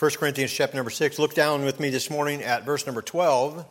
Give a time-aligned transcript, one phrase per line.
[0.00, 1.18] 1 Corinthians chapter number 6.
[1.18, 3.66] Look down with me this morning at verse number 12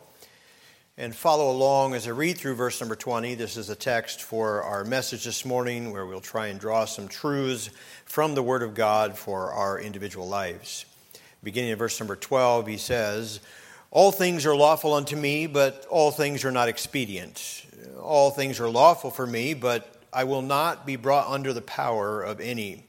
[0.96, 3.34] and follow along as I read through verse number 20.
[3.34, 7.08] This is a text for our message this morning where we'll try and draw some
[7.08, 7.70] truths
[8.04, 10.84] from the Word of God for our individual lives.
[11.42, 13.40] Beginning in verse number 12, he says,
[13.90, 17.66] All things are lawful unto me, but all things are not expedient.
[18.00, 22.22] All things are lawful for me, but I will not be brought under the power
[22.22, 22.84] of any.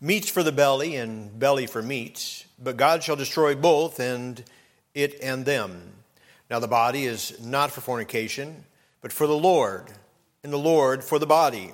[0.00, 4.44] Meats for the belly, and belly for meats, but God shall destroy both, and
[4.94, 5.92] it and them.
[6.50, 8.64] Now the body is not for fornication,
[9.00, 9.92] but for the Lord,
[10.42, 11.72] and the Lord for the body.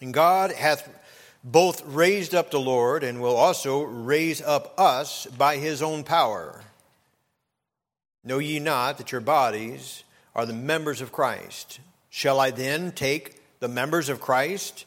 [0.00, 0.88] And God hath
[1.44, 6.62] both raised up the Lord, and will also raise up us by his own power.
[8.24, 10.04] Know ye not that your bodies
[10.34, 11.80] are the members of Christ?
[12.10, 14.86] Shall I then take the members of Christ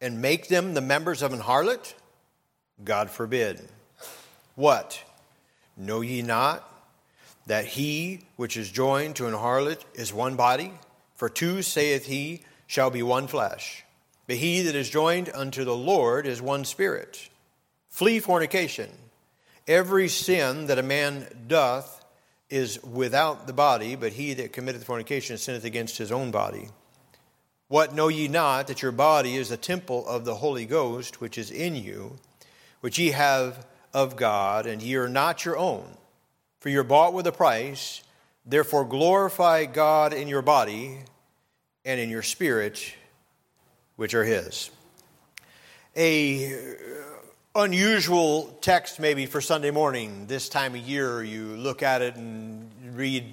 [0.00, 1.94] and make them the members of an harlot?
[2.84, 3.68] God forbid.
[4.56, 5.02] What?
[5.76, 6.64] Know ye not
[7.46, 10.72] that he which is joined to an harlot is one body?
[11.14, 13.84] For two, saith he, shall be one flesh.
[14.26, 17.28] But he that is joined unto the Lord is one spirit.
[17.88, 18.90] Flee fornication.
[19.68, 22.04] Every sin that a man doth
[22.50, 26.68] is without the body, but he that committeth fornication sinneth against his own body.
[27.68, 31.36] What know ye not that your body is the temple of the Holy Ghost, which
[31.36, 32.16] is in you,
[32.80, 33.66] which ye have
[33.96, 35.96] of God, and ye are not your own?
[36.60, 38.02] For you're bought with a price.
[38.44, 40.98] Therefore glorify God in your body
[41.82, 42.94] and in your spirit,
[43.96, 44.70] which are His.
[45.96, 46.58] A uh,
[47.54, 50.26] unusual text maybe for Sunday morning.
[50.26, 53.32] This time of year, you look at it and read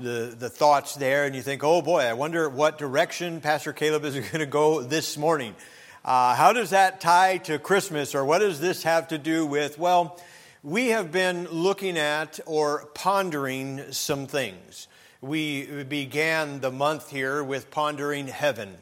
[0.00, 4.04] the, the thoughts there, and you think, oh boy, I wonder what direction Pastor Caleb
[4.04, 5.54] is going to go this morning.
[6.04, 9.78] Uh, how does that tie to Christmas, or what does this have to do with?
[9.78, 10.18] Well,
[10.64, 14.88] we have been looking at or pondering some things.
[15.20, 18.74] We began the month here with pondering heaven,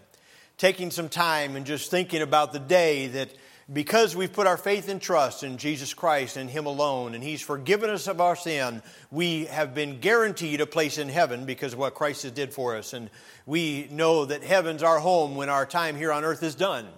[0.57, 3.29] taking some time and just thinking about the day that
[3.71, 7.43] because we've put our faith and trust in Jesus Christ and Him alone, and He's
[7.43, 11.79] forgiven us of our sin, we have been guaranteed a place in heaven because of
[11.79, 12.95] what Christ has did for us.
[12.95, 13.11] And
[13.45, 16.89] we know that heaven's our home when our time here on earth is done.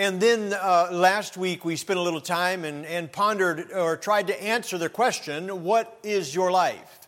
[0.00, 4.28] And then uh, last week we spent a little time and, and pondered or tried
[4.28, 7.06] to answer the question, What is your life?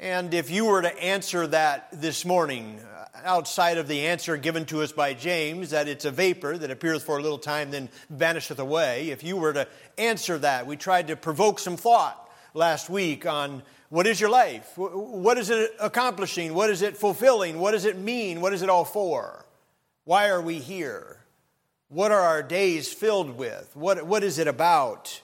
[0.00, 2.80] And if you were to answer that this morning,
[3.22, 7.04] outside of the answer given to us by James that it's a vapor that appears
[7.04, 11.06] for a little time then vanisheth away, if you were to answer that, we tried
[11.06, 14.72] to provoke some thought last week on what is your life?
[14.76, 16.54] What is it accomplishing?
[16.54, 17.60] What is it fulfilling?
[17.60, 18.40] What does it mean?
[18.40, 19.46] What is it all for?
[20.02, 21.19] Why are we here?
[21.90, 23.68] What are our days filled with?
[23.74, 25.20] What, what is it about?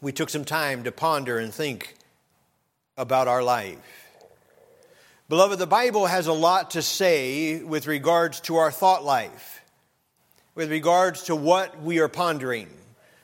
[0.00, 1.96] We took some time to ponder and think
[2.96, 3.76] about our life.
[5.28, 9.60] Beloved, the Bible has a lot to say with regards to our thought life,
[10.54, 12.68] with regards to what we are pondering,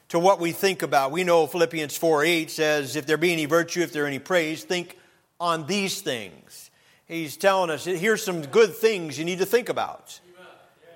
[0.09, 1.13] to what we think about.
[1.13, 4.65] We know Philippians 4 8 says, If there be any virtue, if there any praise,
[4.65, 4.99] think
[5.39, 6.73] on these things.
[7.07, 10.19] He's telling us, here's some good things you need to think about.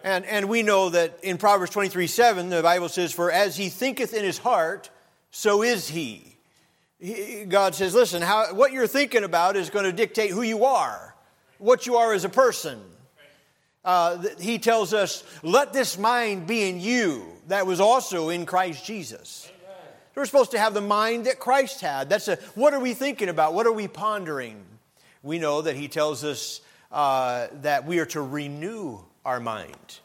[0.05, 3.69] And, and we know that in Proverbs 23 7, the Bible says, For as he
[3.69, 4.91] thinketh in his heart,
[5.31, 6.29] so is he.
[7.49, 11.15] God says, listen, how, what you're thinking about is going to dictate who you are,
[11.59, 12.81] what you are as a person.
[13.85, 18.85] Uh, he tells us, let this mind be in you that was also in Christ
[18.85, 19.51] Jesus.
[20.15, 22.11] We're supposed to have the mind that Christ had.
[22.11, 23.55] That's a, what are we thinking about?
[23.55, 24.65] What are we pondering?
[25.23, 26.61] We know that he tells us
[26.91, 30.01] uh, that we are to renew our mind.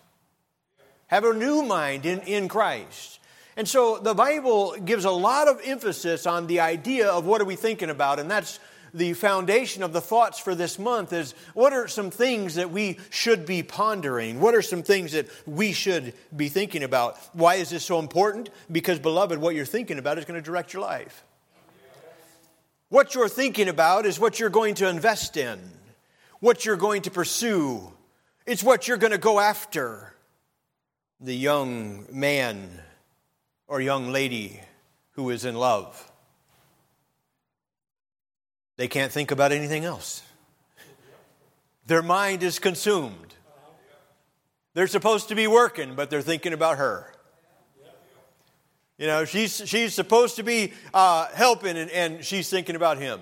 [1.08, 3.20] Have a new mind in, in Christ.
[3.56, 7.46] And so the Bible gives a lot of emphasis on the idea of what are
[7.46, 8.60] we thinking about, and that's
[8.94, 13.00] the foundation of the thoughts for this month is what are some things that we
[13.10, 14.40] should be pondering?
[14.40, 17.18] What are some things that we should be thinking about?
[17.34, 18.50] Why is this so important?
[18.72, 21.24] Because, beloved, what you're thinking about is going to direct your life.
[22.90, 25.60] What you're thinking about is what you're going to invest in,
[26.40, 27.93] what you're going to pursue,
[28.46, 30.14] it's what you're going to go after.
[31.20, 32.82] The young man
[33.68, 34.60] or young lady
[35.12, 36.12] who is in love.
[38.76, 40.24] They can't think about anything else.
[41.86, 43.36] Their mind is consumed.
[44.74, 47.14] They're supposed to be working, but they're thinking about her.
[48.98, 53.20] You know, she's, she's supposed to be uh, helping, and, and she's thinking about him.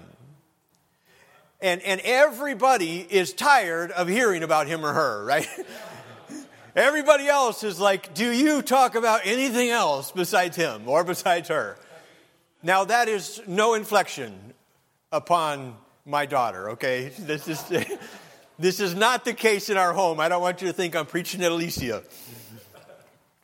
[1.62, 5.48] And, and everybody is tired of hearing about him or her, right?
[6.75, 11.78] Everybody else is like, Do you talk about anything else besides him or besides her?
[12.63, 14.54] Now, that is no inflection
[15.12, 15.75] upon
[16.06, 17.12] my daughter, okay?
[17.19, 17.64] This is,
[18.60, 20.19] this is not the case in our home.
[20.19, 22.04] I don't want you to think I'm preaching at Alicia.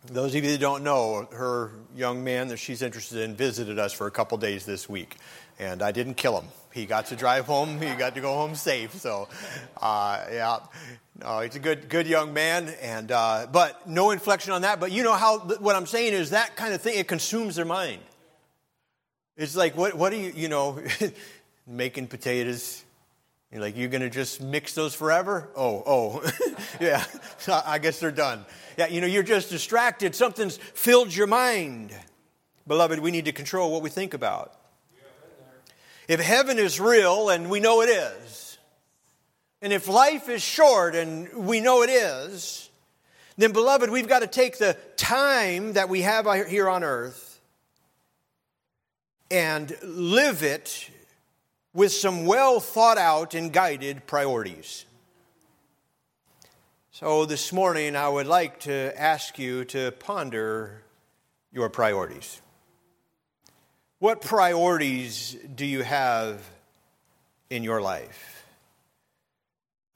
[0.06, 3.92] Those of you that don't know, her young man that she's interested in visited us
[3.92, 5.18] for a couple days this week,
[5.60, 6.48] and I didn't kill him.
[6.78, 7.82] He got to drive home.
[7.82, 8.94] He got to go home safe.
[8.94, 9.28] So,
[9.82, 10.60] uh, yeah,
[11.20, 14.80] no, he's a good, good young man, and uh, but no inflection on that.
[14.80, 17.00] But you know how what I'm saying is that kind of thing.
[17.00, 18.04] It consumes their mind.
[19.38, 20.80] It's like what, what are you, you know,
[21.68, 22.84] making potatoes?
[23.52, 25.50] You're like, you're to just mix those forever?
[25.56, 26.32] Oh, oh,
[26.80, 27.04] yeah.
[27.66, 28.46] I guess they're done.
[28.78, 30.14] Yeah, you know, you're just distracted.
[30.14, 31.96] Something's filled your mind.
[32.68, 34.54] Beloved, we need to control what we think about.
[36.08, 38.58] If heaven is real, and we know it is,
[39.62, 42.70] and if life is short, and we know it is,
[43.38, 47.40] then, beloved, we've got to take the time that we have here on earth
[49.30, 50.90] and live it
[51.74, 54.86] with some well thought out and guided priorities.
[56.92, 60.82] So, this morning, I would like to ask you to ponder
[61.52, 62.42] your priorities.
[64.00, 66.48] What priorities do you have
[67.50, 68.46] in your life?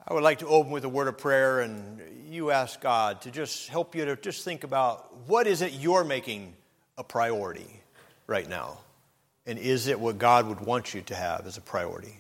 [0.08, 3.32] I would like to open with a word of prayer and you ask God to
[3.32, 6.54] just help you to just think about what is it you're making
[6.98, 7.82] a priority
[8.26, 8.80] right now?
[9.46, 12.18] And is it what God would want you to have as a priority?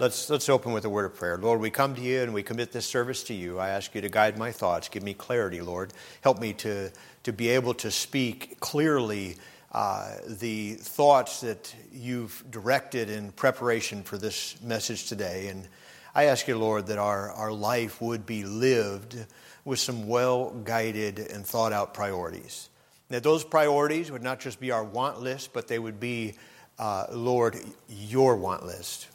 [0.00, 1.36] Let's, let's open with a word of prayer.
[1.36, 3.58] Lord, we come to you and we commit this service to you.
[3.58, 4.88] I ask you to guide my thoughts.
[4.88, 5.92] Give me clarity, Lord.
[6.22, 6.90] Help me to,
[7.24, 9.36] to be able to speak clearly
[9.76, 15.48] uh, the thoughts that you've directed in preparation for this message today.
[15.48, 15.68] And
[16.14, 19.18] I ask you, Lord, that our, our life would be lived
[19.66, 22.70] with some well guided and thought out priorities.
[23.10, 26.36] That those priorities would not just be our want list, but they would be,
[26.78, 29.08] uh, Lord, your want list.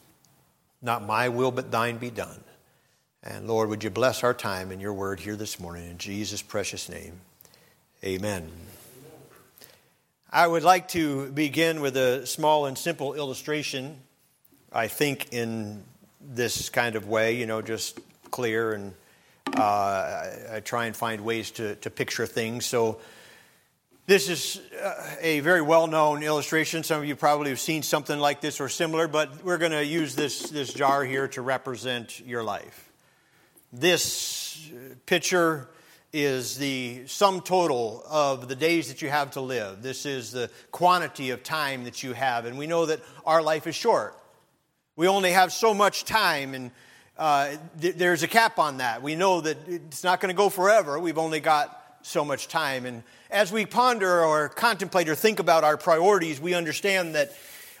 [0.80, 2.44] Not my will, but thine be done.
[3.24, 6.40] And Lord, would you bless our time and your word here this morning in Jesus'
[6.40, 7.20] precious name?
[8.04, 8.48] Amen.
[10.34, 13.98] I would like to begin with a small and simple illustration.
[14.72, 15.84] I think in
[16.22, 18.00] this kind of way, you know, just
[18.30, 18.94] clear, and
[19.54, 22.64] uh, I, try and find ways to, to picture things.
[22.64, 22.98] So,
[24.06, 26.82] this is uh, a very well known illustration.
[26.82, 29.84] Some of you probably have seen something like this or similar, but we're going to
[29.84, 32.90] use this, this jar here to represent your life.
[33.70, 34.66] This
[35.04, 35.68] picture
[36.12, 39.82] is the sum total of the days that you have to live.
[39.82, 42.44] This is the quantity of time that you have.
[42.44, 44.14] And we know that our life is short.
[44.94, 46.70] We only have so much time, and
[47.16, 49.02] uh, th- there's a cap on that.
[49.02, 50.98] We know that it's not going to go forever.
[50.98, 52.84] We've only got so much time.
[52.84, 57.32] And as we ponder or contemplate or think about our priorities, we understand that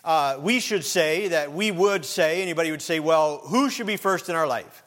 [0.04, 3.98] uh, we should say, that we would say, anybody would say, well, who should be
[3.98, 4.82] first in our life?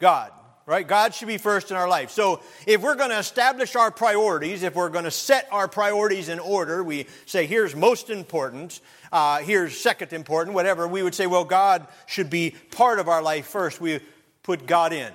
[0.00, 0.30] God.
[0.30, 0.86] God right?
[0.86, 2.10] God should be first in our life.
[2.10, 6.28] So if we're going to establish our priorities, if we're going to set our priorities
[6.28, 8.80] in order, we say, here's most important,
[9.10, 13.22] uh, here's second important, whatever, we would say, well, God should be part of our
[13.22, 13.80] life first.
[13.80, 14.00] We
[14.42, 15.12] put God in.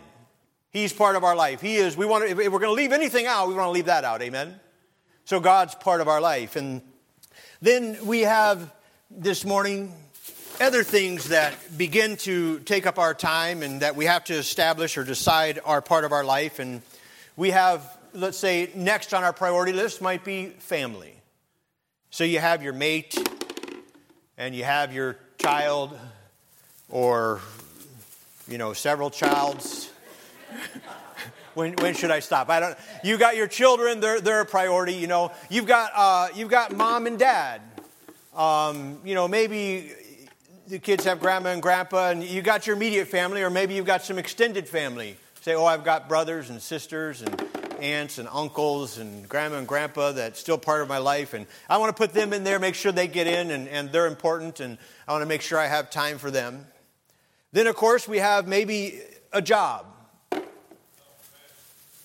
[0.69, 1.61] He's part of our life.
[1.61, 3.71] He is, we want to, if we're going to leave anything out, we want to
[3.71, 4.21] leave that out.
[4.21, 4.59] Amen?
[5.25, 6.55] So God's part of our life.
[6.55, 6.81] And
[7.61, 8.73] then we have
[9.09, 9.93] this morning
[10.59, 14.97] other things that begin to take up our time and that we have to establish
[14.97, 16.59] or decide are part of our life.
[16.59, 16.81] And
[17.35, 21.13] we have, let's say, next on our priority list might be family.
[22.09, 23.15] So you have your mate
[24.37, 25.97] and you have your child
[26.89, 27.39] or,
[28.47, 29.91] you know, several childs.
[31.53, 32.49] when, when should I stop?
[32.49, 32.77] I don't.
[33.03, 34.93] You got your children; they're they're a priority.
[34.93, 37.61] You know, you've got uh, you've got mom and dad.
[38.33, 39.91] Um, you know, maybe
[40.67, 43.85] the kids have grandma and grandpa, and you got your immediate family, or maybe you've
[43.85, 45.15] got some extended family.
[45.41, 47.41] Say, oh, I've got brothers and sisters and
[47.79, 51.77] aunts and uncles and grandma and grandpa that's still part of my life, and I
[51.77, 54.59] want to put them in there, make sure they get in, and, and they're important,
[54.59, 56.67] and I want to make sure I have time for them.
[57.53, 58.99] Then, of course, we have maybe
[59.31, 59.85] a job.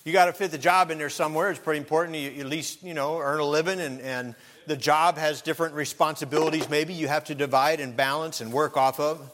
[0.03, 1.49] You got to fit the job in there somewhere.
[1.49, 2.17] It's pretty important.
[2.17, 6.69] You, at least, you know, earn a living and, and the job has different responsibilities,
[6.69, 9.29] maybe you have to divide and balance and work off of.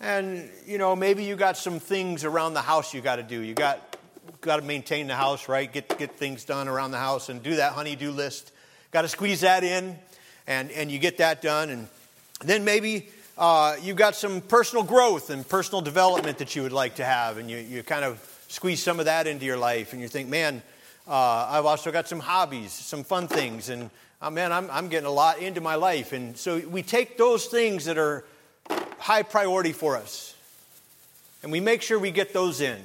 [0.00, 3.40] And, you know, maybe you got some things around the house you got to do.
[3.40, 3.96] You got,
[4.40, 5.72] got to maintain the house, right?
[5.72, 8.52] Get, get things done around the house and do that honey-do list.
[8.90, 9.98] Got to squeeze that in,
[10.46, 11.70] and, and you get that done.
[11.70, 11.88] And
[12.40, 16.96] then maybe uh, you've got some personal growth and personal development that you would like
[16.96, 18.18] to have, and you, you kind of
[18.54, 20.62] squeeze some of that into your life, and you think, man,
[21.06, 23.90] uh, I've also got some hobbies, some fun things, and
[24.22, 26.12] oh, man, I'm, I'm getting a lot into my life.
[26.12, 28.24] And so we take those things that are
[28.98, 30.34] high priority for us
[31.44, 32.78] and we make sure we get those in.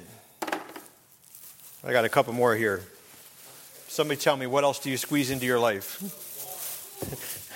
[1.82, 2.82] I got a couple more here.
[3.88, 5.96] Somebody tell me, what else do you squeeze into your life?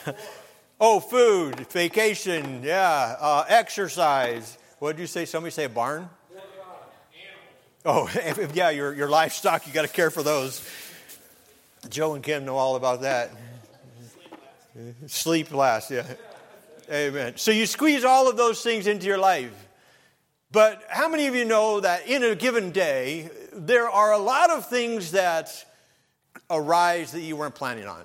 [0.80, 4.56] oh, food, vacation, yeah, uh, exercise.
[4.78, 5.26] What did you say?
[5.26, 6.08] Somebody say a barn?
[7.84, 8.10] Oh,
[8.54, 10.66] yeah, your, your livestock, you got to care for those.
[11.90, 13.30] Joe and Kim know all about that.
[15.06, 16.06] Sleep last, yeah.
[16.90, 17.34] Amen.
[17.36, 19.52] So you squeeze all of those things into your life.
[20.50, 24.50] But how many of you know that in a given day, there are a lot
[24.50, 25.52] of things that
[26.50, 28.02] arise that you weren't planning on?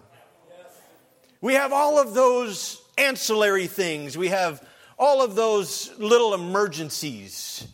[1.42, 4.18] We have all of those ancillary things.
[4.18, 4.66] We have
[4.98, 7.66] all of those little emergencies,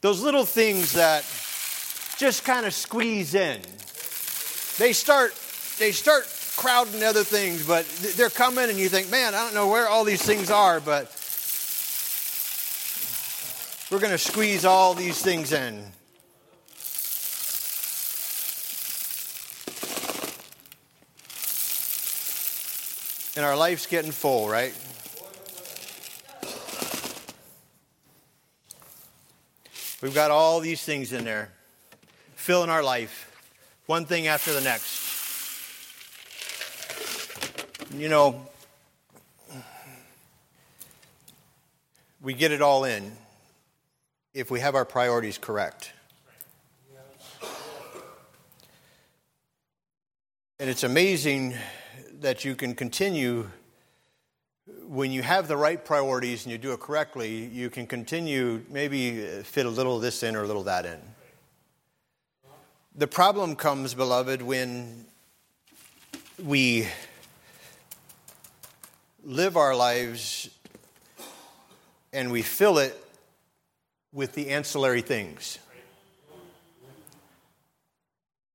[0.00, 1.24] those little things that
[2.20, 3.62] just kind of squeeze in.
[4.76, 5.34] They start,
[5.78, 6.24] they start
[6.54, 7.86] crowding other things, but
[8.16, 11.06] they're coming, and you think, man, I don't know where all these things are, but
[13.90, 15.82] we're going to squeeze all these things in.
[23.34, 24.74] And our life's getting full, right?
[30.02, 31.50] We've got all these things in there
[32.50, 33.30] filling our life,
[33.86, 34.98] one thing after the next.
[37.96, 38.44] You know,
[42.20, 43.12] we get it all in
[44.34, 45.92] if we have our priorities correct.
[50.58, 51.54] And it's amazing
[52.18, 53.48] that you can continue
[54.88, 59.20] when you have the right priorities and you do it correctly, you can continue maybe
[59.44, 61.00] fit a little of this in or a little of that in.
[62.96, 65.06] The problem comes, beloved, when
[66.42, 66.88] we
[69.22, 70.50] live our lives
[72.12, 72.96] and we fill it
[74.12, 75.60] with the ancillary things.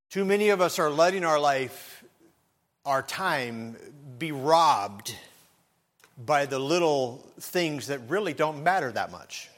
[0.09, 2.03] Too many of us are letting our life,
[2.85, 3.77] our time,
[4.19, 5.15] be robbed
[6.17, 9.49] by the little things that really don't matter that much.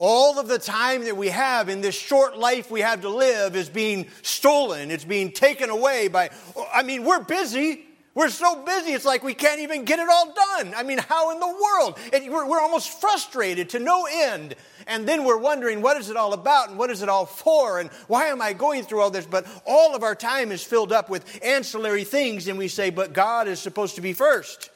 [0.00, 3.54] All of the time that we have in this short life we have to live
[3.54, 4.90] is being stolen.
[4.90, 6.30] It's being taken away by,
[6.72, 7.84] I mean, we're busy.
[8.12, 10.74] We're so busy, it's like we can't even get it all done.
[10.74, 11.98] I mean, how in the world?
[12.12, 14.56] We're, we're almost frustrated to no end.
[14.88, 17.78] And then we're wondering, what is it all about and what is it all for
[17.78, 19.26] and why am I going through all this?
[19.26, 23.12] But all of our time is filled up with ancillary things, and we say, but
[23.12, 24.69] God is supposed to be first.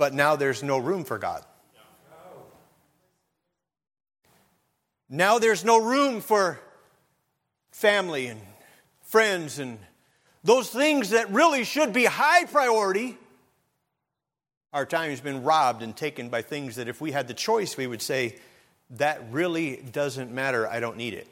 [0.00, 1.44] But now there's no room for God.
[5.10, 6.58] Now there's no room for
[7.70, 8.40] family and
[9.02, 9.78] friends and
[10.42, 13.18] those things that really should be high priority.
[14.72, 17.76] Our time has been robbed and taken by things that if we had the choice,
[17.76, 18.38] we would say,
[18.92, 20.66] that really doesn't matter.
[20.66, 21.28] I don't need it.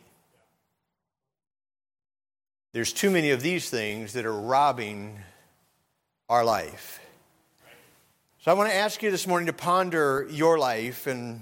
[2.75, 5.21] There's too many of these things that are robbing
[6.29, 7.01] our life.
[8.41, 11.41] So I want to ask you this morning to ponder your life and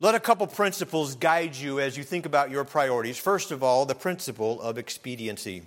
[0.00, 3.18] let a couple principles guide you as you think about your priorities.
[3.18, 5.62] First of all, the principle of expediency.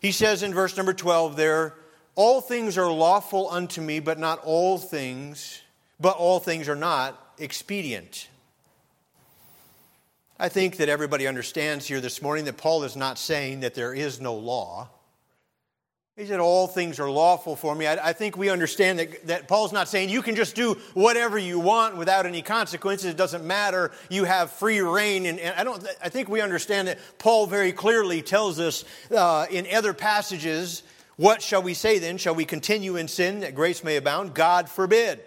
[0.00, 1.72] He says in verse number 12 there,
[2.14, 5.62] all things are lawful unto me, but not all things,
[5.98, 8.28] but all things are not expedient.
[10.38, 13.94] I think that everybody understands here this morning that Paul is not saying that there
[13.94, 14.90] is no law.
[16.16, 17.86] He said, All things are lawful for me.
[17.88, 21.36] I, I, think we understand that, that Paul's not saying you can just do whatever
[21.36, 23.10] you want without any consequences.
[23.10, 23.90] It doesn't matter.
[24.08, 25.26] You have free reign.
[25.26, 29.46] And, and I, don't, I think we understand that Paul very clearly tells us uh,
[29.50, 30.84] in other passages
[31.16, 32.18] what shall we say then?
[32.18, 34.34] Shall we continue in sin that grace may abound?
[34.34, 35.20] God forbid.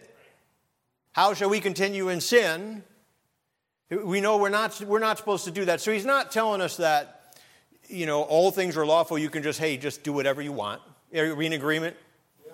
[1.14, 2.84] How shall we continue in sin?
[3.90, 5.80] We know we're not, we're not supposed to do that.
[5.80, 7.17] So he's not telling us that
[7.90, 9.18] you know, all things are lawful.
[9.18, 10.82] You can just, hey, just do whatever you want.
[11.16, 11.96] Are we in agreement?
[12.46, 12.54] Yeah.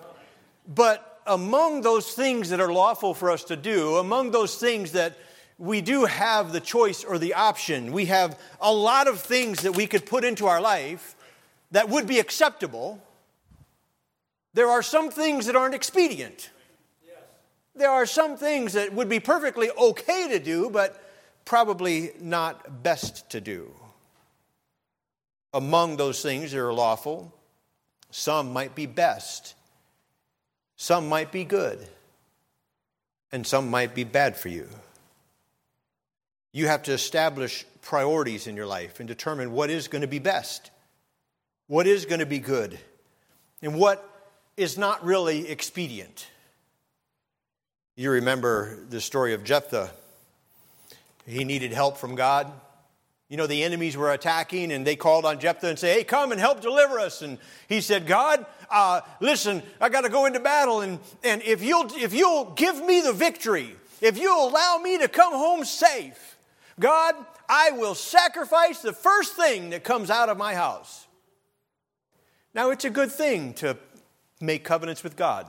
[0.72, 5.16] But among those things that are lawful for us to do, among those things that
[5.58, 9.74] we do have the choice or the option, we have a lot of things that
[9.74, 11.16] we could put into our life
[11.70, 13.02] that would be acceptable.
[14.52, 16.50] There are some things that aren't expedient.
[17.04, 17.16] Yes.
[17.74, 21.00] There are some things that would be perfectly okay to do, but
[21.44, 23.72] probably not best to do
[25.54, 27.32] among those things that are lawful.
[28.10, 29.54] Some might be best,
[30.76, 31.78] some might be good,
[33.32, 34.68] and some might be bad for you.
[36.52, 40.18] You have to establish priorities in your life and determine what is going to be
[40.18, 40.70] best,
[41.66, 42.78] what is going to be good,
[43.62, 46.28] and what is not really expedient.
[47.96, 49.90] You remember the story of Jephthah.
[51.26, 52.52] He needed help from God.
[53.28, 56.30] You know, the enemies were attacking, and they called on Jephthah and say, "Hey, come
[56.30, 57.38] and help deliver us." And
[57.68, 61.90] he said, "God, uh, listen, I got to go into battle, and and if you'll
[61.94, 66.36] if you'll give me the victory, if you'll allow me to come home safe,
[66.78, 67.14] God,
[67.48, 71.06] I will sacrifice the first thing that comes out of my house."
[72.52, 73.76] Now, it's a good thing to
[74.40, 75.46] make covenants with God.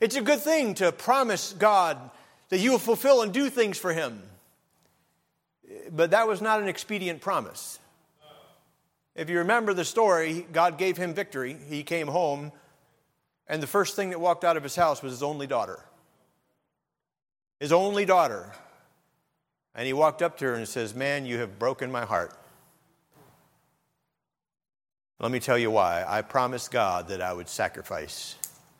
[0.00, 2.10] It's a good thing to promise God
[2.50, 4.22] that you will fulfill and do things for Him.
[5.90, 7.78] But that was not an expedient promise.
[9.14, 11.56] If you remember the story, God gave him victory.
[11.68, 12.52] He came home,
[13.48, 15.80] and the first thing that walked out of his house was his only daughter.
[17.58, 18.52] His only daughter.
[19.74, 22.32] And he walked up to her and says, Man, you have broken my heart.
[25.18, 26.04] Let me tell you why.
[26.06, 28.36] I promised God that I would sacrifice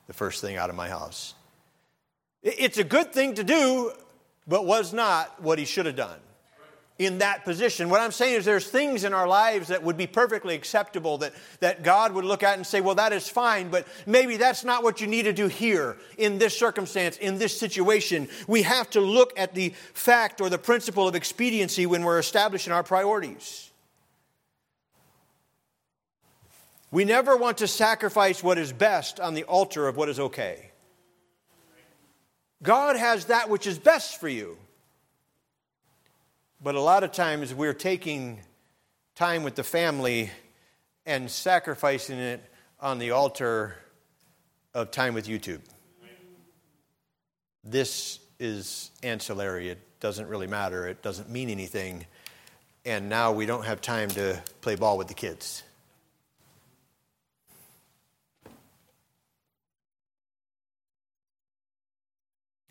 [0.06, 1.34] the first thing out of my house.
[2.44, 3.90] It's a good thing to do,
[4.46, 6.20] but was not what he should have done
[6.98, 7.90] in that position.
[7.90, 11.32] What I'm saying is there's things in our lives that would be perfectly acceptable that,
[11.60, 14.82] that God would look at and say, well, that is fine, but maybe that's not
[14.82, 18.28] what you need to do here in this circumstance, in this situation.
[18.48, 22.72] We have to look at the fact or the principle of expediency when we're establishing
[22.72, 23.70] our priorities.
[26.90, 30.70] We never want to sacrifice what is best on the altar of what is okay.
[32.62, 34.56] God has that which is best for you.
[36.60, 38.40] But a lot of times we're taking
[39.14, 40.30] time with the family
[41.06, 42.42] and sacrificing it
[42.80, 43.76] on the altar
[44.74, 45.60] of time with YouTube.
[47.62, 49.68] This is ancillary.
[49.68, 50.88] It doesn't really matter.
[50.88, 52.06] It doesn't mean anything.
[52.84, 55.62] And now we don't have time to play ball with the kids.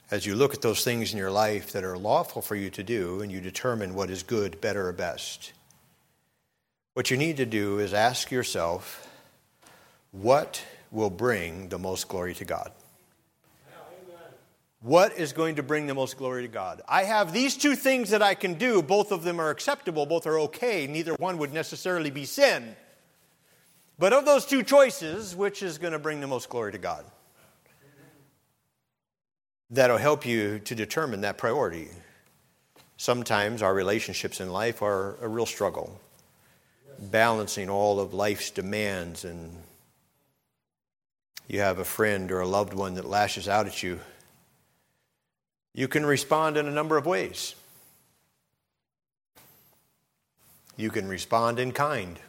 [0.10, 2.84] As you look at those things in your life that are lawful for you to
[2.84, 5.52] do and you determine what is good, better, or best,
[6.94, 9.08] what you need to do is ask yourself,
[10.12, 12.72] what will bring the most glory to God?
[14.82, 16.82] What is going to bring the most glory to God?
[16.88, 18.82] I have these two things that I can do.
[18.82, 20.88] Both of them are acceptable, both are okay.
[20.88, 22.76] Neither one would necessarily be sin.
[24.00, 27.04] But of those two choices, which is going to bring the most glory to God?
[29.70, 31.90] That'll help you to determine that priority.
[32.98, 36.00] Sometimes our relationships in life are a real struggle,
[37.00, 39.52] balancing all of life's demands, and
[41.48, 44.00] you have a friend or a loved one that lashes out at you.
[45.74, 47.54] You can respond in a number of ways.
[50.76, 52.20] You can respond in kind.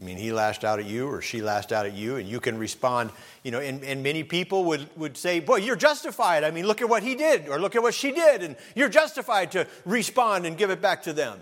[0.00, 2.40] I mean, he lashed out at you or she lashed out at you, and you
[2.40, 3.10] can respond,
[3.42, 6.42] you know, and, and many people would, would say, Boy, you're justified.
[6.42, 8.88] I mean, look at what he did, or look at what she did, and you're
[8.88, 11.38] justified to respond and give it back to them.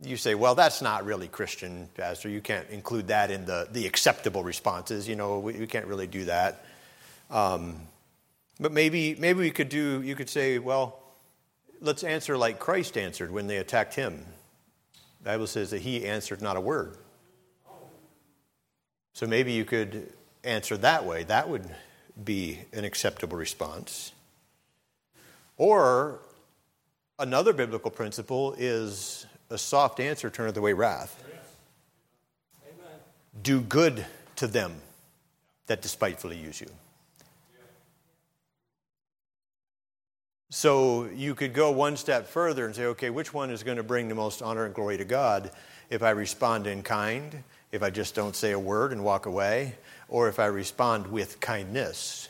[0.00, 2.28] You say, Well, that's not really Christian, Pastor.
[2.28, 5.08] You can't include that in the, the acceptable responses.
[5.08, 6.64] You know, we, we can't really do that.
[7.28, 7.80] Um,
[8.60, 11.02] but maybe, maybe we could do, you could say, Well,
[11.80, 14.24] let's answer like Christ answered when they attacked him.
[15.26, 16.98] The Bible says that he answered not a word.
[19.12, 20.12] So maybe you could
[20.44, 21.24] answer that way.
[21.24, 21.68] That would
[22.24, 24.12] be an acceptable response.
[25.56, 26.20] Or
[27.18, 31.20] another biblical principle is a soft answer turneth away wrath.
[32.62, 33.00] Amen.
[33.42, 34.76] Do good to them
[35.66, 36.68] that despitefully use you.
[40.50, 43.82] So you could go one step further and say, okay, which one is going to
[43.82, 45.50] bring the most honor and glory to God?
[45.90, 49.74] If I respond in kind, if I just don't say a word and walk away,
[50.08, 52.28] or if I respond with kindness.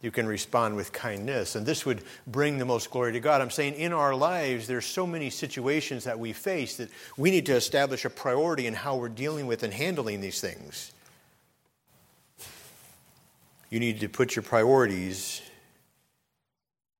[0.00, 3.40] You can respond with kindness, and this would bring the most glory to God.
[3.40, 7.46] I'm saying in our lives, there's so many situations that we face that we need
[7.46, 10.92] to establish a priority in how we're dealing with and handling these things.
[13.70, 15.42] You need to put your priorities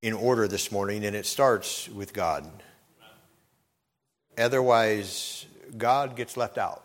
[0.03, 2.49] in order this morning, and it starts with God.
[4.37, 6.85] Otherwise, God gets left out.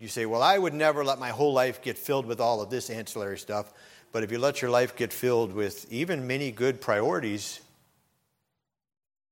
[0.00, 2.70] You say, Well, I would never let my whole life get filled with all of
[2.70, 3.72] this ancillary stuff.
[4.10, 7.60] But if you let your life get filled with even many good priorities,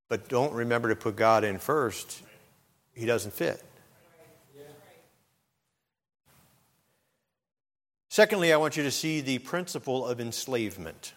[0.07, 2.21] but don't remember to put God in first,
[2.93, 3.61] He doesn't fit.
[8.11, 11.13] Secondly, I want you to see the principle of enslavement.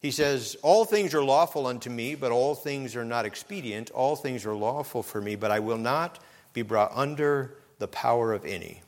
[0.00, 3.92] He says, All things are lawful unto me, but all things are not expedient.
[3.92, 6.18] All things are lawful for me, but I will not
[6.52, 8.82] be brought under the power of any.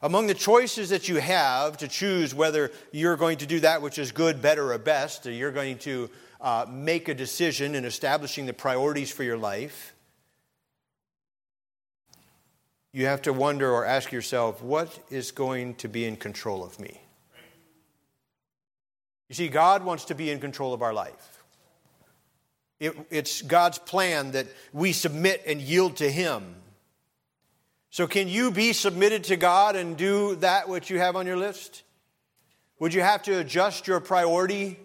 [0.00, 3.98] Among the choices that you have to choose whether you're going to do that which
[3.98, 8.46] is good, better, or best, or you're going to uh, make a decision in establishing
[8.46, 9.96] the priorities for your life,
[12.94, 16.78] you have to wonder or ask yourself, what is going to be in control of
[16.78, 17.00] me?
[19.28, 21.42] You see, God wants to be in control of our life.
[22.78, 26.54] It, it's God's plan that we submit and yield to Him.
[27.90, 31.36] So, can you be submitted to God and do that which you have on your
[31.36, 31.82] list?
[32.78, 34.78] Would you have to adjust your priority?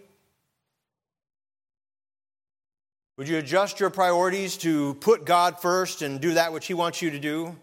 [3.17, 7.03] Would you adjust your priorities to put God first and do that which He wants
[7.03, 7.55] you to do?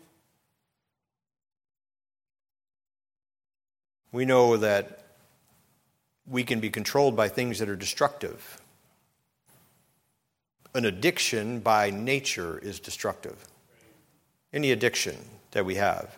[4.16, 5.00] We know that
[6.26, 8.62] we can be controlled by things that are destructive.
[10.74, 13.37] An addiction by nature is destructive.
[14.55, 15.18] Any addiction
[15.50, 16.16] that we have.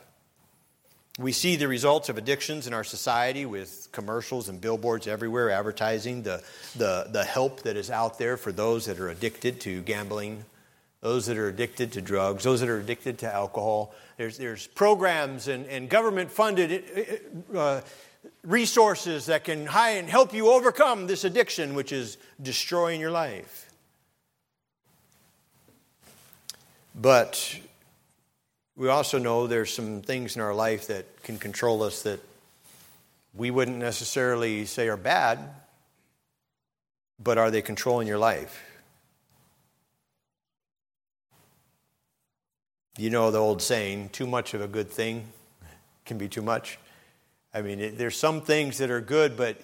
[1.19, 6.23] We see the results of addictions in our society with commercials and billboards everywhere advertising
[6.23, 6.45] the,
[6.77, 10.45] the, the help that is out there for those that are addicted to gambling,
[11.01, 13.95] those that are addicted to drugs, those that are addicted to alcohol.
[14.17, 16.85] There's, there's programs and, and government funded
[17.55, 17.83] uh,
[18.43, 23.71] resources that can high and help you overcome this addiction, which is destroying your life.
[27.01, 27.59] But
[28.77, 32.21] we also know there's some things in our life that can control us that
[33.35, 35.39] we wouldn't necessarily say are bad,
[37.23, 38.65] but are they controlling your life?
[42.99, 45.29] You know the old saying, too much of a good thing
[46.05, 46.81] can be too much.
[47.55, 49.57] I mean, it, there's some things that are good, but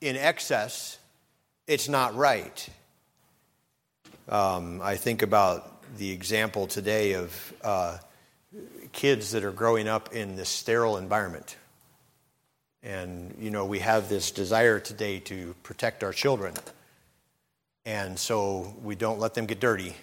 [0.00, 0.98] in excess,
[1.68, 2.68] it's not right.
[4.28, 7.98] Um, I think about the example today of uh,
[8.92, 11.56] kids that are growing up in this sterile environment.
[12.82, 16.54] And, you know, we have this desire today to protect our children.
[17.84, 19.94] And so we don't let them get dirty.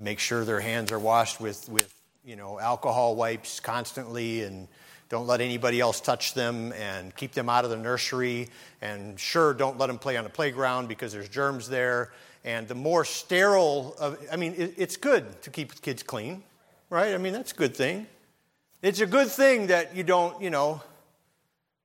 [0.00, 4.66] Make sure their hands are washed with, with you know, alcohol wipes constantly and
[5.10, 8.48] don't let anybody else touch them and keep them out of the nursery.
[8.80, 12.12] And sure, don't let them play on the playground because there's germs there.
[12.44, 16.42] And the more sterile, of, I mean, it, it's good to keep kids clean,
[16.88, 17.14] right?
[17.14, 18.06] I mean, that's a good thing.
[18.82, 20.80] It's a good thing that you don't, you know,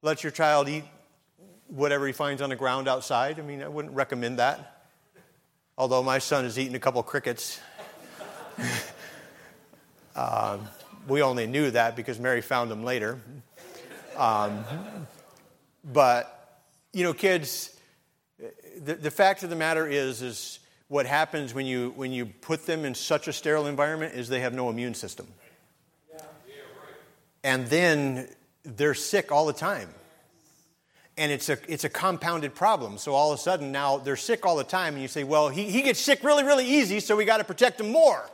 [0.02, 0.86] let your child eat
[1.68, 3.40] whatever he finds on the ground outside.
[3.40, 4.84] I mean, I wouldn't recommend that.
[5.78, 7.60] Although my son has eaten a couple crickets.
[10.16, 10.68] um,
[11.08, 13.20] we only knew that because Mary found them later.
[14.18, 14.64] Um,
[15.84, 16.62] but,
[16.94, 17.78] you know, kids,
[18.82, 22.66] the, the fact of the matter is, is what happens when you, when you put
[22.66, 25.28] them in such a sterile environment is they have no immune system.
[27.44, 28.28] And then
[28.64, 29.90] they're sick all the time.
[31.18, 32.98] And it's a, it's a compounded problem.
[32.98, 35.48] So all of a sudden now they're sick all the time, and you say, well,
[35.50, 38.30] he, he gets sick really, really easy, so we got to protect him more.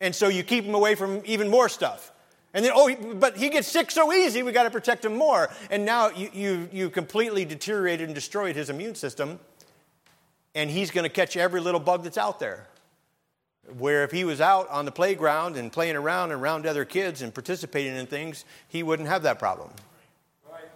[0.00, 2.12] And so you keep him away from even more stuff.
[2.56, 5.50] And then, oh, but he gets sick so easy, we got to protect him more.
[5.70, 9.38] And now you, you, you completely deteriorated and destroyed his immune system,
[10.54, 12.66] and he's going to catch every little bug that's out there.
[13.78, 17.20] Where if he was out on the playground and playing around and around other kids
[17.20, 19.70] and participating in things, he wouldn't have that problem.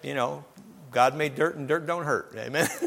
[0.02, 0.44] You know,
[0.90, 2.34] God made dirt and dirt don't hurt.
[2.36, 2.68] Amen.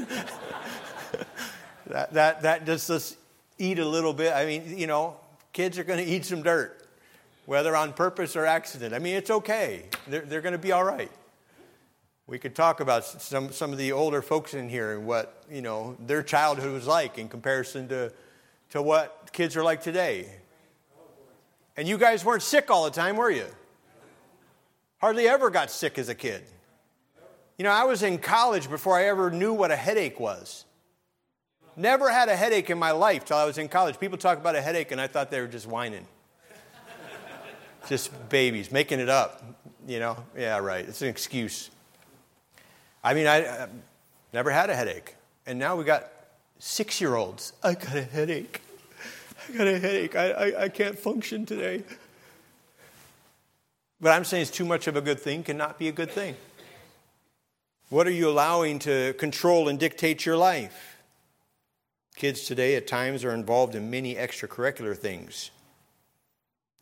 [1.88, 3.18] that, that, that just, just
[3.58, 4.34] eat a little bit.
[4.34, 5.16] I mean, you know,
[5.54, 6.88] Kids are going to eat some dirt,
[7.46, 8.94] whether on purpose or accident.
[8.94, 9.86] I mean, it's okay.
[10.08, 11.12] They're, they're going to be all right.
[12.26, 15.62] We could talk about some, some of the older folks in here and what, you
[15.62, 18.12] know, their childhood was like in comparison to,
[18.72, 20.30] to what kids are like today.
[21.78, 23.46] And you guys weren't sick all the time, were you?
[25.00, 26.44] Hardly ever got sick as a kid.
[27.58, 30.66] You know, I was in college before I ever knew what a headache was.
[31.76, 34.00] Never had a headache in my life till I was in college.
[34.00, 36.06] People talk about a headache, and I thought they were just whining.
[37.90, 39.44] just babies, making it up.
[39.88, 40.18] You know?
[40.38, 40.88] Yeah, right.
[40.88, 41.70] It's an excuse.
[43.04, 43.68] I mean, I, I
[44.34, 45.16] never had a headache.
[45.46, 46.10] And now we got
[46.60, 47.54] six year olds.
[47.64, 48.62] I got a headache.
[49.50, 50.16] I got a headache.
[50.16, 51.84] I, I, I can't function today.
[54.00, 56.36] But I'm saying it's too much of a good thing cannot be a good thing.
[57.90, 60.93] What are you allowing to control and dictate your life?
[62.16, 65.52] Kids today at times are involved in many extracurricular things.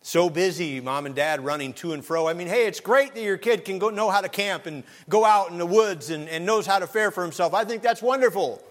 [0.04, 2.28] So busy, mom and dad running to and fro.
[2.28, 4.84] I mean, hey, it's great that your kid can go know how to camp and
[5.08, 7.54] go out in the woods and, and knows how to fare for himself.
[7.54, 8.64] I think that's wonderful.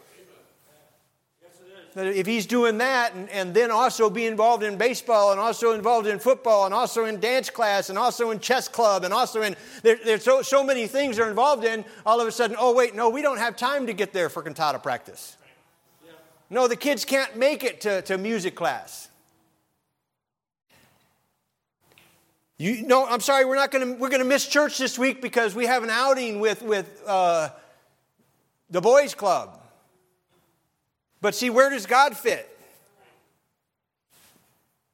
[1.95, 6.09] if he's doing that and, and then also be involved in baseball and also involved
[6.09, 9.55] in football and also in dance class and also in chess club and also in
[9.83, 12.95] there, there's so, so many things they're involved in all of a sudden oh wait
[12.95, 15.37] no we don't have time to get there for cantata practice
[16.51, 19.11] no the kids can't make it to, to music class
[22.61, 25.23] You no, I'm sorry, we're not going to we're going to miss church this week
[25.23, 27.49] because we have an outing with with uh,
[28.69, 29.59] the boys' club.
[31.23, 32.55] But see, where does God fit?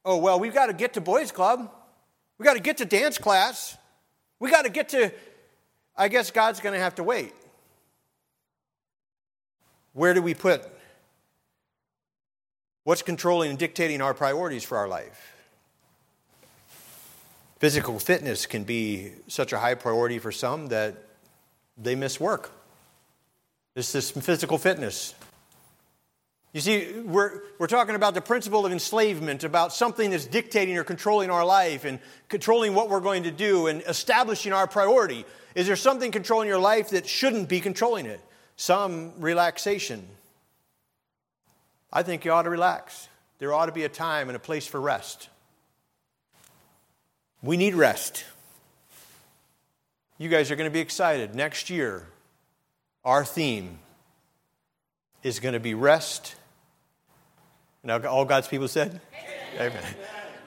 [0.05, 1.69] Oh well, we've got to get to boys' club.
[2.37, 3.77] We got to get to dance class.
[4.39, 5.11] We got to get to.
[5.93, 7.33] I guess God's going to have to wait.
[9.91, 10.63] Where do we put?
[12.87, 15.35] What's controlling and dictating our priorities for our life?
[17.59, 20.95] Physical fitness can be such a high priority for some that
[21.77, 22.49] they miss work.
[23.75, 25.15] It's this physical fitness.
[26.53, 30.85] You see, we're, we're talking about the principle of enslavement, about something that's dictating or
[30.85, 35.25] controlling our life and controlling what we're going to do and establishing our priority.
[35.55, 38.21] Is there something controlling your life that shouldn't be controlling it?
[38.55, 40.07] Some relaxation.
[41.91, 43.07] I think you ought to relax.
[43.39, 45.29] There ought to be a time and a place for rest.
[47.41, 48.25] We need rest.
[50.17, 51.35] You guys are going to be excited.
[51.35, 52.07] Next year,
[53.05, 53.79] our theme
[55.23, 56.35] is going to be rest.
[57.83, 58.99] And all God's people said?
[59.55, 59.71] Amen.
[59.71, 59.83] Amen.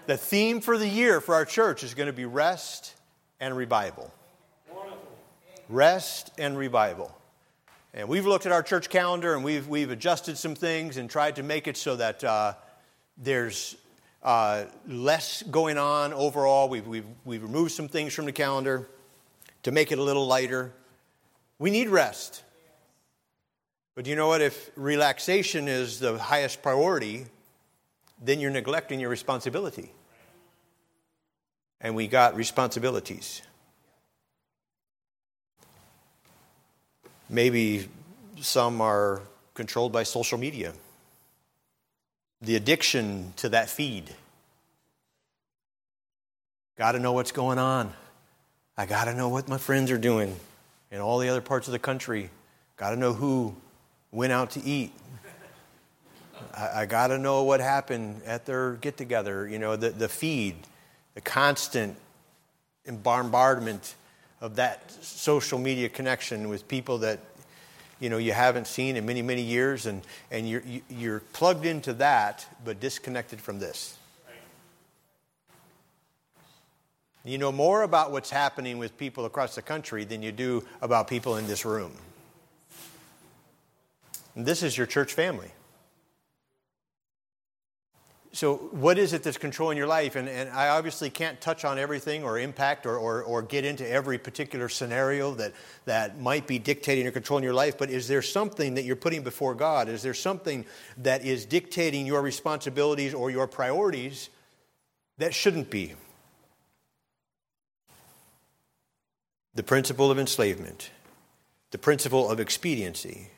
[0.07, 2.94] The theme for the year for our church is going to be rest
[3.38, 4.12] and revival.
[5.68, 7.16] Rest and revival.
[7.92, 11.37] And we've looked at our church calendar and we've, we've adjusted some things and tried
[11.37, 12.55] to make it so that uh,
[13.18, 13.76] there's
[14.22, 16.68] uh, less going on overall.
[16.68, 18.88] We've, we've, we've removed some things from the calendar
[19.64, 20.72] to make it a little lighter.
[21.59, 22.44] We need rest.
[23.96, 24.40] But you know what?
[24.40, 27.26] If relaxation is the highest priority,
[28.22, 29.90] then you're neglecting your responsibility.
[31.81, 33.42] And we got responsibilities.
[37.30, 37.88] Maybe
[38.40, 39.22] some are
[39.54, 40.72] controlled by social media
[42.42, 44.04] the addiction to that feed.
[46.76, 47.92] Got to know what's going on.
[48.76, 50.34] I got to know what my friends are doing
[50.90, 52.30] in all the other parts of the country.
[52.76, 53.54] Got to know who
[54.10, 54.92] went out to eat.
[56.54, 59.46] I, I got to know what happened at their get together.
[59.46, 60.56] You know, the, the feed,
[61.14, 61.96] the constant
[62.88, 63.94] bombardment
[64.40, 67.20] of that social media connection with people that
[67.98, 71.92] you know you haven't seen in many many years and and you're you're plugged into
[71.94, 73.96] that but disconnected from this.
[77.22, 81.07] You know more about what's happening with people across the country than you do about
[81.07, 81.92] people in this room.
[84.35, 85.50] And this is your church family
[88.32, 90.14] so, what is it that's controlling your life?
[90.14, 93.88] And, and I obviously can't touch on everything or impact or, or, or, get into
[93.88, 95.52] every particular scenario that,
[95.86, 99.24] that might be dictating or controlling your life, but is there something that you're putting
[99.24, 99.88] before God?
[99.88, 100.64] Is there something
[100.98, 104.30] that is dictating your responsibilities or your priorities
[105.18, 105.94] that shouldn't be?
[109.56, 110.92] The principle of enslavement,
[111.72, 113.30] the principle of expediency.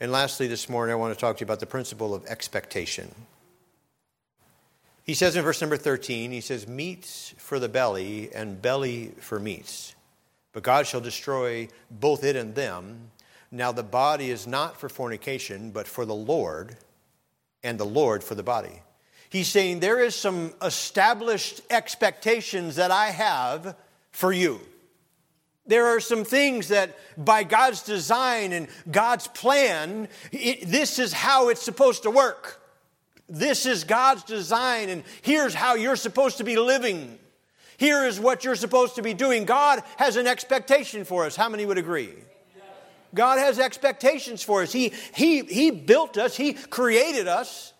[0.00, 3.14] And lastly, this morning, I want to talk to you about the principle of expectation.
[5.04, 9.38] He says in verse number 13, he says, Meats for the belly and belly for
[9.38, 9.94] meats.
[10.52, 13.10] But God shall destroy both it and them.
[13.50, 16.78] Now the body is not for fornication, but for the Lord,
[17.62, 18.82] and the Lord for the body.
[19.28, 23.76] He's saying there is some established expectations that I have
[24.10, 24.60] for you.
[25.66, 31.48] There are some things that by God's design and God's plan, it, this is how
[31.48, 32.63] it's supposed to work.
[33.34, 37.18] This is God's design, and here's how you're supposed to be living.
[37.76, 39.44] Here is what you're supposed to be doing.
[39.44, 41.34] God has an expectation for us.
[41.34, 42.14] How many would agree?
[43.12, 44.72] God has expectations for us.
[44.72, 47.72] He, he, he built us, He created us.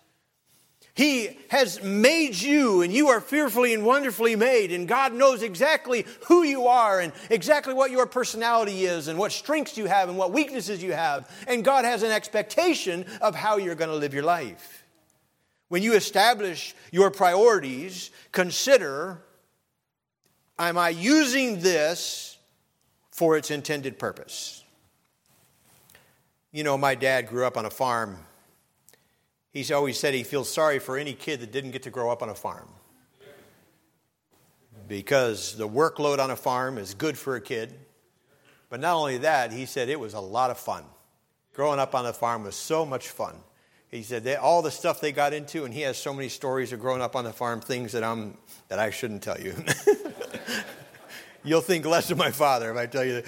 [0.97, 6.05] He has made you, and you are fearfully and wonderfully made, and God knows exactly
[6.27, 10.17] who you are and exactly what your personality is, and what strengths you have, and
[10.17, 11.29] what weaknesses you have.
[11.49, 14.84] And God has an expectation of how you're going to live your life.
[15.75, 19.19] When you establish your priorities, consider
[20.57, 22.39] Am I using this
[23.11, 24.63] for its intended purpose?
[26.53, 28.19] You know, my dad grew up on a farm.
[29.51, 32.23] He's always said he feels sorry for any kid that didn't get to grow up
[32.23, 32.69] on a farm.
[34.87, 37.75] because the workload on a farm is good for a kid.
[38.71, 40.85] But not only that, he said it was a lot of fun.
[41.53, 43.35] Growing up on the farm was so much fun.
[43.95, 46.81] He said all the stuff they got into, and he has so many stories of
[46.81, 49.55] growing up on the farm, things that I'm that I shouldn't tell you.
[51.45, 53.25] You'll think less of my father if I tell you that.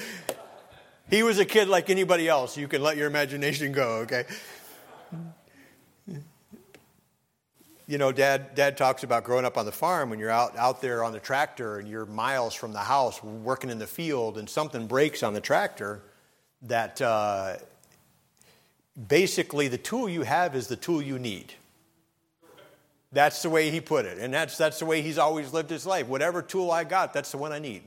[1.08, 2.56] He was a kid like anybody else.
[2.56, 4.24] You can let your imagination go, okay?
[7.86, 10.82] You know, dad, dad talks about growing up on the farm when you're out, out
[10.82, 14.50] there on the tractor and you're miles from the house working in the field and
[14.50, 16.02] something breaks on the tractor
[16.62, 17.54] that uh,
[19.08, 21.52] basically the tool you have is the tool you need.
[23.12, 24.18] That's the way he put it.
[24.18, 26.06] And that's, that's the way he's always lived his life.
[26.08, 27.82] Whatever tool I got, that's the one I need.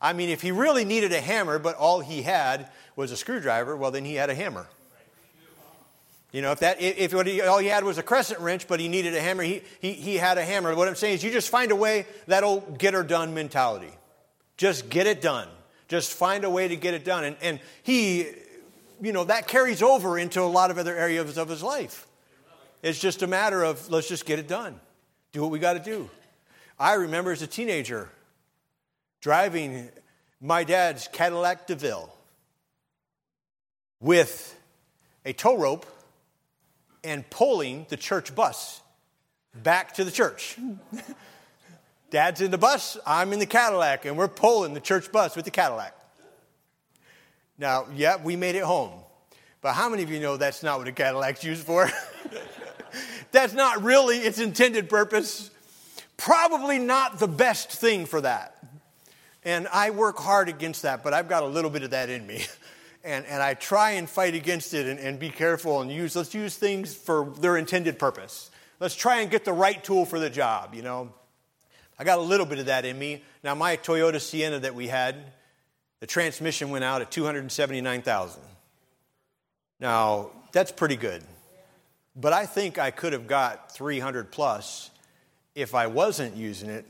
[0.00, 3.76] I mean, if he really needed a hammer, but all he had was a screwdriver,
[3.76, 4.66] well, then he had a hammer.
[6.30, 8.88] You know, if that if he, all he had was a crescent wrench, but he
[8.88, 10.74] needed a hammer, he, he, he had a hammer.
[10.74, 13.90] What I'm saying is, you just find a way that'll get her done mentality.
[14.58, 15.48] Just get it done.
[15.88, 17.24] Just find a way to get it done.
[17.24, 18.26] And, and he,
[19.00, 22.06] you know, that carries over into a lot of other areas of his life.
[22.82, 24.80] It's just a matter of let's just get it done.
[25.32, 26.08] Do what we got to do.
[26.78, 28.08] I remember as a teenager
[29.20, 29.88] driving
[30.40, 32.12] my dad's Cadillac DeVille
[34.00, 34.56] with
[35.24, 35.86] a tow rope
[37.02, 38.80] and pulling the church bus
[39.54, 40.56] back to the church.
[42.10, 45.44] Dad's in the bus, I'm in the Cadillac, and we're pulling the church bus with
[45.44, 45.97] the Cadillac.
[47.58, 48.92] Now, yeah, we made it home.
[49.60, 51.90] But how many of you know that's not what a Cadillac's used for?
[53.32, 55.50] that's not really its intended purpose.
[56.16, 58.54] Probably not the best thing for that.
[59.44, 62.26] And I work hard against that, but I've got a little bit of that in
[62.26, 62.44] me.
[63.04, 66.34] And, and I try and fight against it and, and be careful and use, let's
[66.34, 68.50] use things for their intended purpose.
[68.80, 71.14] Let's try and get the right tool for the job, you know.
[71.98, 73.22] I got a little bit of that in me.
[73.42, 75.32] Now, my Toyota Sienna that we had,
[76.00, 78.42] the transmission went out at 279,000.
[79.80, 81.22] Now, that's pretty good.
[82.16, 84.90] But I think I could have got 300 plus
[85.54, 86.84] if I wasn't using it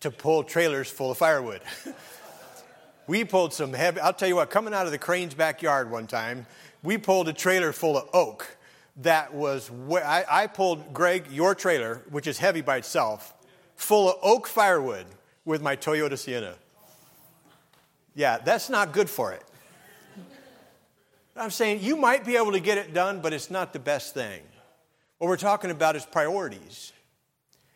[0.00, 1.60] to pull trailers full of firewood.
[3.06, 6.06] we pulled some heavy, I'll tell you what, coming out of the crane's backyard one
[6.06, 6.46] time,
[6.82, 8.56] we pulled a trailer full of oak
[8.98, 13.34] that was, I, I pulled, Greg, your trailer, which is heavy by itself,
[13.76, 15.06] full of oak firewood
[15.44, 16.54] with my Toyota Sienna.
[18.14, 19.42] Yeah, that's not good for it.
[21.36, 24.14] I'm saying you might be able to get it done, but it's not the best
[24.14, 24.42] thing.
[25.18, 26.92] What we're talking about is priorities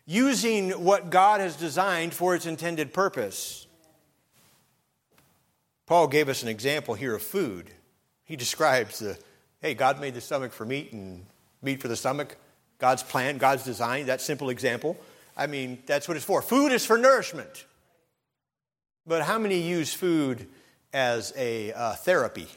[0.05, 3.65] using what God has designed for its intended purpose.
[5.87, 7.71] Paul gave us an example here of food.
[8.23, 9.17] He describes the
[9.61, 11.25] hey, God made the stomach for meat and
[11.61, 12.37] meat for the stomach.
[12.77, 14.97] God's plan, God's design, that simple example.
[15.35, 16.41] I mean, that's what it's for.
[16.41, 17.65] Food is for nourishment.
[19.07, 20.47] But how many use food
[20.93, 22.47] as a uh, therapy?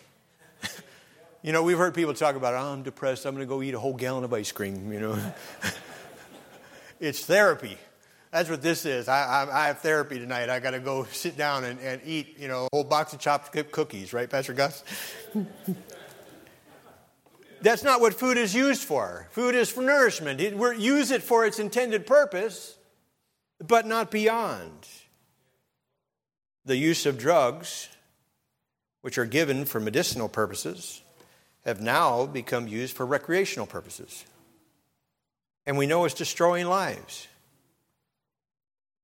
[1.43, 3.75] you know, we've heard people talk about, oh, I'm depressed, I'm going to go eat
[3.75, 5.19] a whole gallon of ice cream, you know.
[7.01, 7.79] It's therapy.
[8.31, 9.09] That's what this is.
[9.09, 10.51] I, I, I have therapy tonight.
[10.51, 13.21] I got to go sit down and, and eat, you know, a whole box of
[13.21, 14.85] chopped cookies, right, Pastor Gus?
[17.63, 19.29] That's not what food is used for.
[19.31, 20.41] Food is for nourishment.
[20.41, 22.77] It, use it for its intended purpose,
[23.67, 24.87] but not beyond.
[26.69, 27.89] The use of drugs,
[29.01, 31.03] which are given for medicinal purposes,
[31.65, 34.25] have now become used for recreational purposes
[35.69, 37.29] and we know it's destroying lives.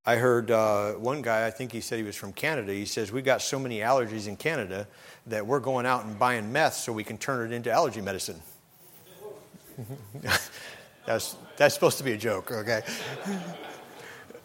[0.07, 3.13] I heard uh, one guy, I think he said he was from Canada, he says,
[3.13, 4.89] We've got so many allergies in Canada
[5.27, 8.41] that we're going out and buying meth so we can turn it into allergy medicine.
[11.07, 12.81] that's, that's supposed to be a joke, okay?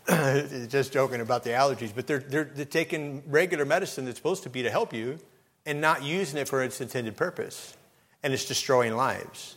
[0.70, 4.50] Just joking about the allergies, but they're, they're, they're taking regular medicine that's supposed to
[4.50, 5.20] be to help you
[5.66, 7.76] and not using it for its intended purpose.
[8.24, 9.56] And it's destroying lives.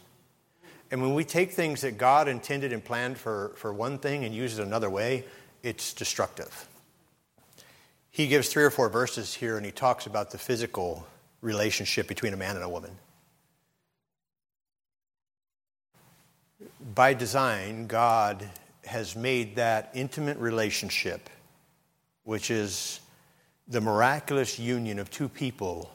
[0.91, 4.35] And when we take things that God intended and planned for, for one thing and
[4.35, 5.25] use it another way,
[5.63, 6.69] it's destructive.
[8.11, 11.07] He gives three or four verses here and he talks about the physical
[11.41, 12.91] relationship between a man and a woman.
[16.95, 18.51] By design, God
[18.85, 21.31] has made that intimate relationship,
[22.25, 23.01] which is
[23.69, 25.91] the miraculous union of two people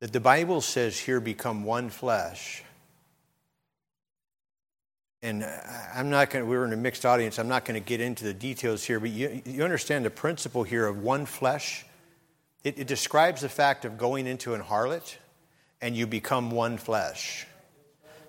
[0.00, 2.62] that the Bible says here become one flesh
[5.22, 5.44] and
[5.94, 8.00] I'm not going to, we are in a mixed audience, I'm not going to get
[8.00, 11.84] into the details here, but you, you understand the principle here of one flesh.
[12.64, 15.16] It, it describes the fact of going into an harlot
[15.82, 17.46] and you become one flesh.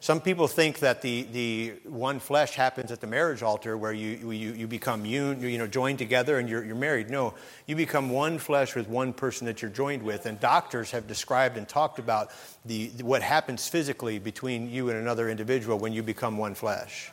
[0.01, 4.31] Some people think that the, the one flesh happens at the marriage altar where you,
[4.31, 7.11] you, you become you, you know, joined together and you're, you're married.
[7.11, 7.35] No,
[7.67, 10.25] you become one flesh with one person that you're joined with.
[10.25, 12.31] And doctors have described and talked about
[12.65, 17.11] the, what happens physically between you and another individual when you become one flesh.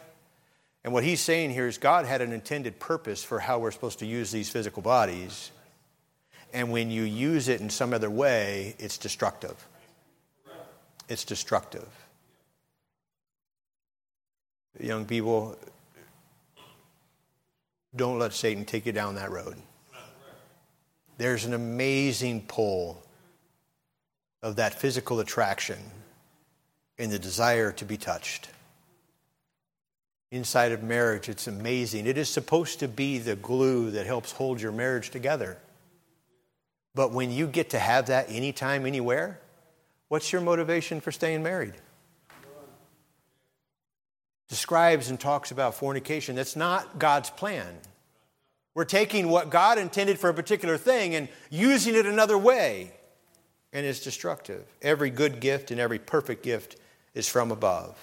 [0.83, 3.99] And what he's saying here is God had an intended purpose for how we're supposed
[3.99, 5.51] to use these physical bodies.
[6.55, 9.63] And when you use it in some other way, it's destructive.
[11.07, 11.87] It's destructive
[14.79, 15.57] young people,
[17.95, 19.57] don't let Satan take you down that road.
[21.17, 23.03] There's an amazing pull
[24.43, 25.79] of that physical attraction
[26.99, 28.49] and the desire to be touched.
[30.31, 32.07] Inside of marriage, it's amazing.
[32.07, 35.59] It is supposed to be the glue that helps hold your marriage together.
[36.95, 39.41] But when you get to have that anytime, anywhere,
[40.09, 41.75] what's your motivation for staying married?
[44.49, 46.37] Describes and talks about fornication.
[46.37, 47.75] That's not God's plan.
[48.75, 52.93] We're taking what God intended for a particular thing and using it another way,
[53.73, 54.65] and it's destructive.
[54.81, 56.77] Every good gift and every perfect gift
[57.15, 57.99] is from above.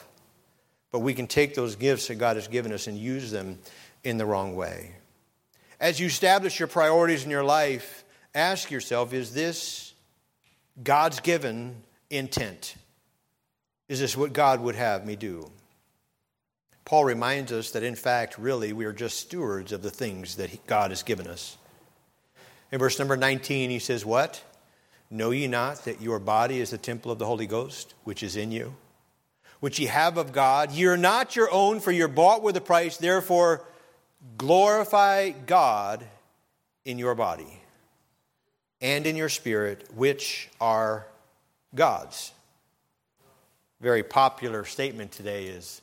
[0.91, 3.59] But we can take those gifts that God has given us and use them
[4.03, 4.91] in the wrong way.
[5.79, 9.93] As you establish your priorities in your life, ask yourself is this
[10.83, 11.75] God's given
[12.09, 12.75] intent?
[13.87, 15.49] Is this what God would have me do?
[16.85, 20.67] Paul reminds us that, in fact, really, we are just stewards of the things that
[20.67, 21.57] God has given us.
[22.71, 24.43] In verse number 19, he says, What?
[25.09, 28.35] Know ye not that your body is the temple of the Holy Ghost, which is
[28.35, 28.75] in you,
[29.59, 30.71] which ye have of God?
[30.71, 32.97] Ye are not your own, for you're bought with a price.
[32.97, 33.63] Therefore,
[34.37, 36.05] glorify God
[36.85, 37.61] in your body
[38.81, 41.07] and in your spirit, which are
[41.73, 42.31] God's.
[43.81, 45.81] Very popular statement today is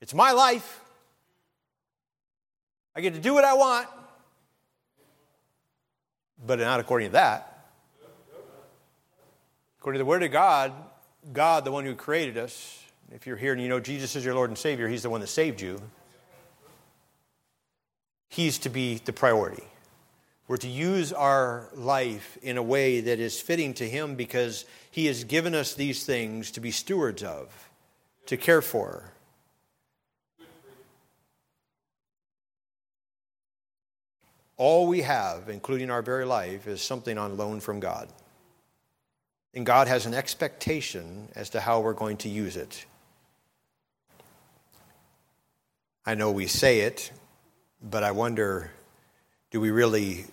[0.00, 0.80] it's my life.
[2.94, 3.88] I get to do what I want.
[6.44, 7.68] But not according to that.
[9.78, 10.72] According to the Word of God,
[11.32, 12.82] God, the one who created us,
[13.12, 15.20] if you're here and you know Jesus is your Lord and Savior, He's the one
[15.20, 15.80] that saved you.
[18.28, 19.64] He's to be the priority.
[20.48, 25.06] We're to use our life in a way that is fitting to Him because He
[25.06, 27.70] has given us these things to be stewards of,
[28.26, 29.12] to care for.
[34.60, 38.10] All we have, including our very life, is something on loan from God.
[39.54, 42.84] And God has an expectation as to how we're going to use it.
[46.04, 47.10] I know we say it,
[47.82, 48.70] but I wonder
[49.50, 50.26] do we really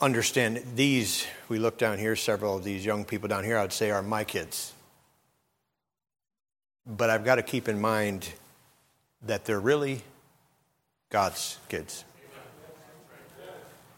[0.00, 1.26] understand these?
[1.48, 4.22] We look down here, several of these young people down here, I'd say are my
[4.22, 4.72] kids.
[6.86, 8.28] But I've got to keep in mind
[9.22, 10.02] that they're really
[11.10, 12.04] God's kids.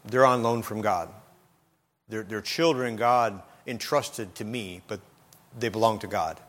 [0.05, 1.09] They're on loan from God.
[2.09, 5.01] They're, they're children God entrusted to me, but
[5.59, 6.41] they belong to God.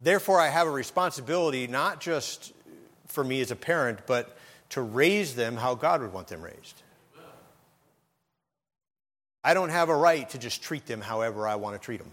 [0.00, 2.52] Therefore, I have a responsibility not just
[3.06, 4.36] for me as a parent, but
[4.70, 6.82] to raise them how God would want them raised.
[9.42, 12.12] I don't have a right to just treat them however I want to treat them.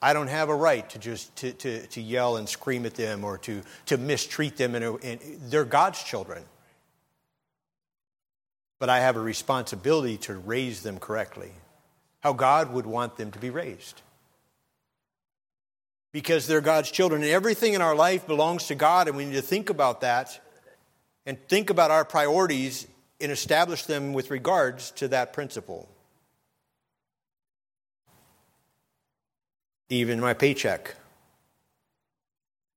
[0.00, 3.24] I don't have a right to just to, to, to yell and scream at them
[3.24, 4.74] or to, to mistreat them.
[4.74, 5.18] In a, in,
[5.48, 6.44] they're God's children
[8.78, 11.52] but I have a responsibility to raise them correctly,
[12.20, 14.02] how God would want them to be raised.
[16.12, 19.34] Because they're God's children, and everything in our life belongs to God, and we need
[19.34, 20.40] to think about that
[21.26, 22.86] and think about our priorities
[23.20, 25.88] and establish them with regards to that principle.
[29.90, 30.94] Even my paycheck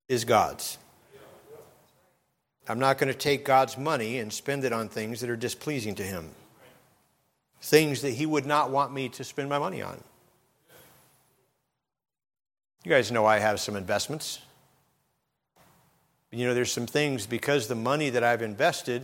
[0.08, 0.78] is God's.
[2.68, 5.94] I'm not going to take God's money and spend it on things that are displeasing
[5.96, 6.30] to Him,
[7.60, 10.00] things that He would not want me to spend my money on.
[12.84, 14.40] You guys know I have some investments.
[16.30, 19.02] You know, there's some things because the money that I've invested,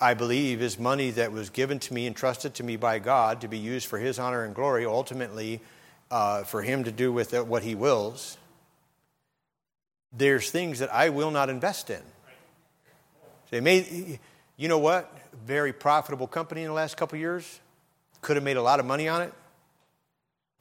[0.00, 3.48] I believe, is money that was given to me, entrusted to me by God to
[3.48, 5.60] be used for His honor and glory, ultimately
[6.10, 8.36] uh, for Him to do with it what He wills
[10.16, 12.02] there's things that I will not invest in.
[13.50, 14.18] They may,
[14.56, 15.12] you know what?
[15.46, 17.60] Very profitable company in the last couple years.
[18.20, 19.32] Could have made a lot of money on it.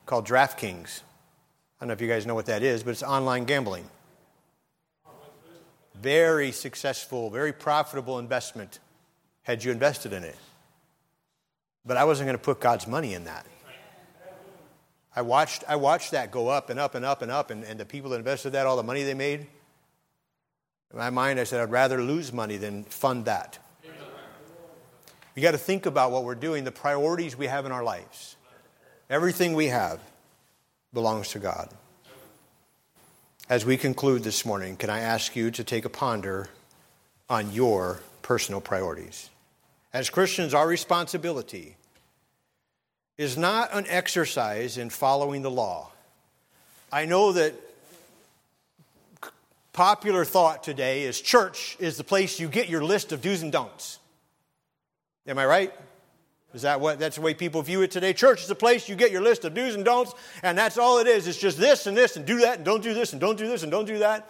[0.05, 1.01] Called DraftKings.
[1.79, 3.89] I don't know if you guys know what that is, but it's online gambling.
[5.95, 8.79] Very successful, very profitable investment
[9.43, 10.35] had you invested in it.
[11.85, 13.45] But I wasn't going to put God's money in that.
[15.15, 17.79] I watched, I watched that go up and up and up and up, and, and
[17.79, 19.41] the people that invested that, all the money they made.
[20.91, 23.59] In my mind, I said, I'd rather lose money than fund that.
[25.35, 28.35] We got to think about what we're doing, the priorities we have in our lives.
[29.09, 29.99] Everything we have
[30.93, 31.69] belongs to God.
[33.49, 36.47] As we conclude this morning, can I ask you to take a ponder
[37.29, 39.29] on your personal priorities?
[39.91, 41.75] As Christians, our responsibility
[43.17, 45.91] is not an exercise in following the law.
[46.91, 47.53] I know that
[49.71, 53.51] popular thought today is church is the place you get your list of do's and
[53.51, 53.99] don'ts.
[55.27, 55.73] Am I right?
[56.53, 58.13] Is that what that's the way people view it today?
[58.13, 60.99] Church is the place you get your list of do's and don'ts, and that's all
[60.99, 61.27] it is.
[61.27, 63.47] It's just this and this and do that and don't do this and don't do
[63.47, 64.29] this and don't do that.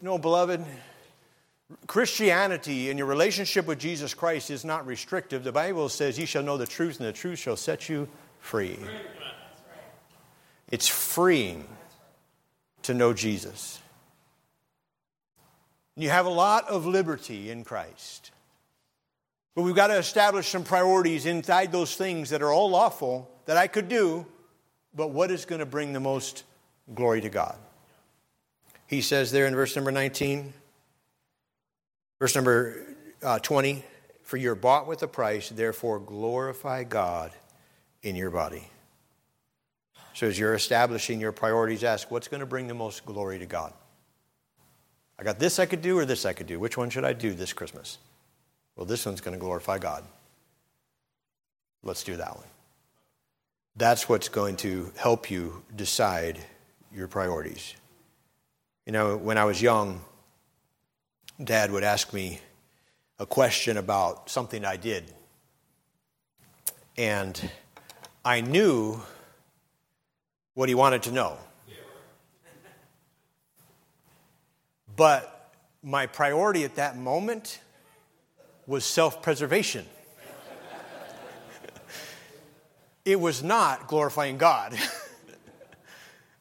[0.00, 0.64] No, beloved,
[1.86, 5.44] Christianity and your relationship with Jesus Christ is not restrictive.
[5.44, 8.08] The Bible says, "You shall know the truth, and the truth shall set you
[8.40, 8.78] free."
[10.70, 11.68] It's freeing
[12.82, 13.80] to know Jesus.
[15.94, 18.30] You have a lot of liberty in Christ.
[19.54, 23.56] But we've got to establish some priorities inside those things that are all lawful that
[23.56, 24.24] I could do,
[24.94, 26.44] but what is going to bring the most
[26.94, 27.58] glory to God?
[28.86, 30.54] He says there in verse number 19,
[32.18, 33.84] Verse number uh, 20
[34.22, 37.32] For you're bought with a price, therefore glorify God
[38.02, 38.68] in your body.
[40.14, 43.46] So as you're establishing your priorities, ask what's going to bring the most glory to
[43.46, 43.72] God?
[45.18, 46.58] I got this I could do or this I could do.
[46.58, 47.98] Which one should I do this Christmas?
[48.76, 50.04] Well, this one's going to glorify God.
[51.82, 52.46] Let's do that one.
[53.76, 56.38] That's what's going to help you decide
[56.92, 57.74] your priorities.
[58.86, 60.00] You know, when I was young,
[61.42, 62.40] Dad would ask me
[63.20, 65.04] a question about something I did.
[66.96, 67.50] And
[68.24, 69.00] I knew
[70.54, 71.38] what he wanted to know.
[74.96, 77.60] But my priority at that moment
[78.66, 79.86] was self preservation.
[83.04, 84.76] it was not glorifying God.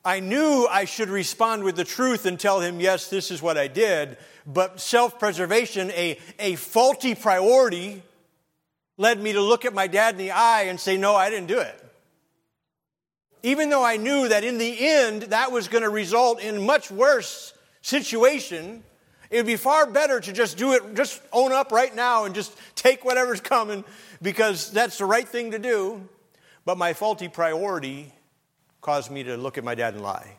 [0.08, 3.58] I knew I should respond with the truth and tell him, yes, this is what
[3.58, 8.02] I did, but self preservation, a, a faulty priority,
[8.96, 11.48] led me to look at my dad in the eye and say, No, I didn't
[11.48, 11.84] do it.
[13.44, 16.90] Even though I knew that in the end that was going to result in much
[16.90, 18.86] worse situation,
[19.30, 22.34] it would be far better to just do it, just own up right now and
[22.34, 23.84] just take whatever's coming
[24.22, 26.08] because that's the right thing to do.
[26.64, 28.14] But my faulty priority
[28.88, 30.32] caused me to look at my dad and lie.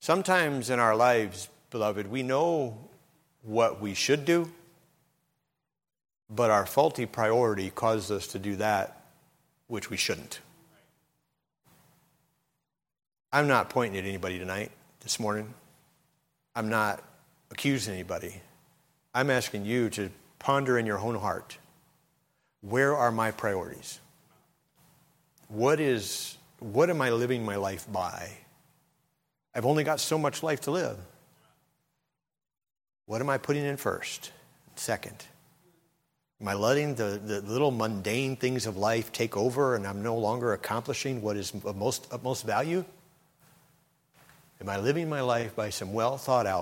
[0.00, 2.78] Sometimes in our lives, beloved, we know
[3.42, 4.50] what we should do,
[6.30, 8.98] but our faulty priority causes us to do that
[9.66, 10.40] which we shouldn't.
[13.30, 15.52] I'm not pointing at anybody tonight, this morning.
[16.56, 17.04] I'm not
[17.50, 18.40] accusing anybody.
[19.14, 20.08] I'm asking you to
[20.38, 21.58] ponder in your own heart
[22.62, 24.00] where are my priorities?
[25.48, 28.30] What is what am I living my life by?
[29.54, 30.98] I've only got so much life to live.
[33.06, 34.32] What am I putting in first?
[34.76, 35.24] Second?
[36.40, 40.16] Am I letting the, the little mundane things of life take over and I'm no
[40.16, 42.84] longer accomplishing what is of most, of most value?
[44.60, 46.52] Am I living my life by some well thought out